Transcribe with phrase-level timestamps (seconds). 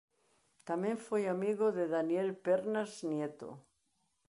[0.69, 3.49] Tamén foi amigo de Daniel Pernas Nieto.